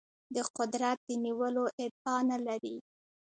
[0.35, 2.75] د قدرت د نیولو ادعا نه لري.